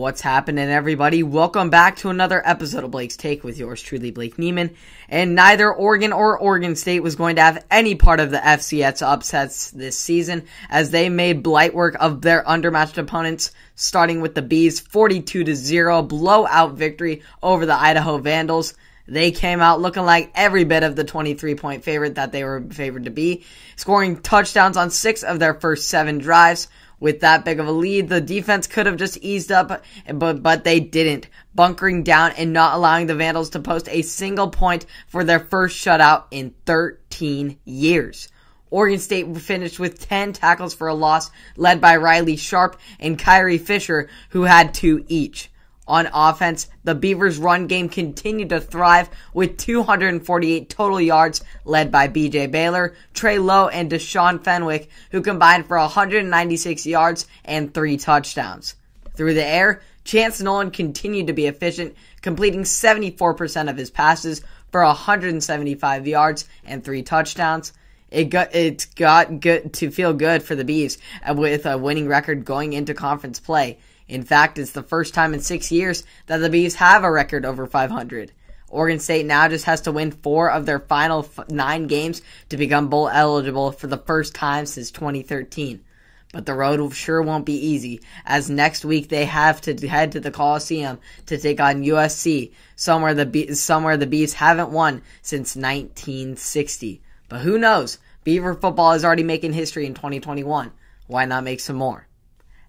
[0.00, 1.22] What's happening, everybody?
[1.22, 4.74] Welcome back to another episode of Blake's Take with yours truly, Blake Neiman.
[5.10, 9.02] And neither Oregon or Oregon State was going to have any part of the FCS
[9.06, 14.40] upsets this season, as they made blight work of their undermatched opponents, starting with the
[14.40, 18.72] Beavs 42 to 0 blowout victory over the Idaho Vandals.
[19.06, 22.64] They came out looking like every bit of the 23 point favorite that they were
[22.70, 23.44] favored to be,
[23.76, 26.68] scoring touchdowns on six of their first seven drives
[27.00, 28.08] with that big of a lead.
[28.08, 29.82] The defense could have just eased up,
[30.14, 34.50] but, but they didn't, bunkering down and not allowing the Vandals to post a single
[34.50, 38.28] point for their first shutout in 13 years.
[38.70, 43.58] Oregon State finished with 10 tackles for a loss, led by Riley Sharp and Kyrie
[43.58, 45.49] Fisher, who had two each.
[45.90, 52.06] On offense, the Beavers' run game continued to thrive with 248 total yards, led by
[52.06, 58.76] BJ Baylor, Trey Lowe, and Deshaun Fenwick, who combined for 196 yards and three touchdowns.
[59.16, 64.84] Through the air, Chance Nolan continued to be efficient, completing 74% of his passes for
[64.84, 67.72] 175 yards and three touchdowns.
[68.12, 72.06] It got it's got good to feel good for the Beavs uh, with a winning
[72.06, 73.78] record going into conference play.
[74.10, 77.44] In fact, it's the first time in six years that the Beavs have a record
[77.44, 78.32] over 500.
[78.68, 82.56] Oregon State now just has to win four of their final f- nine games to
[82.56, 85.84] become bowl eligible for the first time since 2013.
[86.32, 90.20] But the road sure won't be easy, as next week they have to head to
[90.20, 95.54] the Coliseum to take on USC, somewhere the Be- somewhere the Beavs haven't won since
[95.54, 97.00] 1960.
[97.28, 97.98] But who knows?
[98.24, 100.72] Beaver football is already making history in 2021.
[101.06, 102.08] Why not make some more?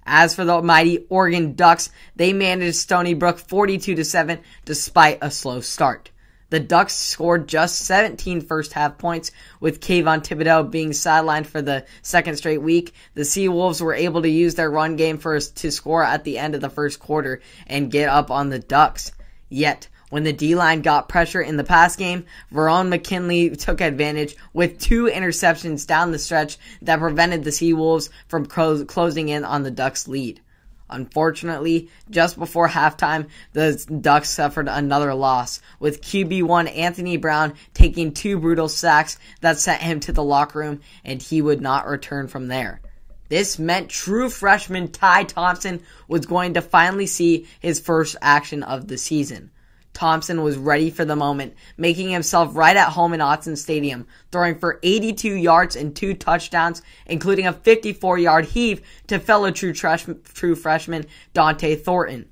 [0.06, 5.32] As for the mighty Oregon Ducks, they managed Stony Brook 42 to 7 despite a
[5.32, 6.12] slow start.
[6.52, 9.32] The Ducks scored just 17 first half points,
[9.62, 12.94] with Kayvon Thibodeaux being sidelined for the second straight week.
[13.14, 16.38] The Sea Wolves were able to use their run game first to score at the
[16.38, 19.14] end of the first quarter and get up on the Ducks.
[19.48, 24.36] Yet, when the D line got pressure in the pass game, Verone McKinley took advantage
[24.54, 29.44] with two interceptions down the stretch that prevented the Sea Wolves from clo- closing in
[29.44, 30.42] on the Ducks' lead.
[30.90, 38.38] Unfortunately, just before halftime, the Ducks suffered another loss, with QB1 Anthony Brown taking two
[38.38, 42.50] brutal sacks that sent him to the locker room, and he would not return from
[42.50, 42.82] there.
[43.30, 48.90] This meant true freshman Ty Thompson was going to finally see his first action of
[48.90, 49.52] the season.
[49.94, 54.58] Thompson was ready for the moment, making himself right at home in Autzen Stadium, throwing
[54.58, 60.06] for 82 yards and two touchdowns, including a 54 yard heave to fellow true, trash,
[60.34, 62.28] true freshman Dont'e Thornton.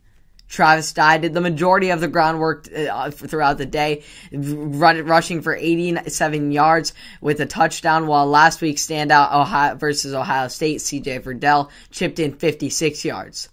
[0.50, 5.56] Travis Dye did the majority of the groundwork uh, throughout the day, run, rushing for
[5.56, 11.70] 87 yards with a touchdown, while last week's standout Ohio versus Ohio State, CJ Verdell,
[11.92, 13.50] chipped in 56 yards.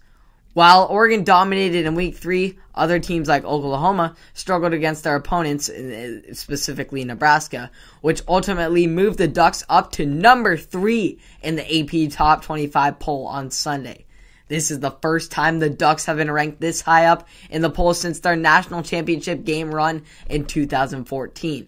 [0.57, 6.33] While Oregon dominated in week three, other teams like Oklahoma struggled against their opponents, uh,
[6.33, 7.69] specifically Nebraska,
[8.01, 13.27] which ultimately moved the Ducks up to number three in the AP Top 25 poll
[13.27, 14.05] on Sunday.
[14.47, 17.69] This is the first time the Ducks have been ranked this high up in the
[17.69, 21.67] poll since their national championship game run in 2014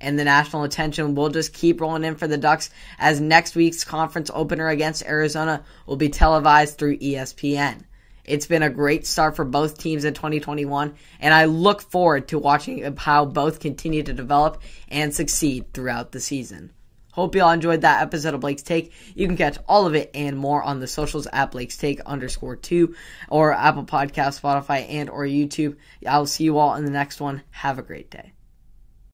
[0.00, 3.84] and the national attention will just keep rolling in for the Ducks as next week's
[3.84, 7.84] conference opener against Arizona will be televised through ESPN.
[8.24, 12.38] It's been a great start for both teams in 2021, and I look forward to
[12.38, 16.72] watching how both continue to develop and succeed throughout the season.
[17.12, 18.92] Hope y'all enjoyed that episode of Blake's Take.
[19.16, 22.56] You can catch all of it and more on the socials at Blake's Take underscore
[22.56, 22.94] two
[23.28, 25.76] or Apple Podcast, Spotify, and or YouTube.
[26.06, 27.42] I'll see you all in the next one.
[27.50, 28.32] Have a great day.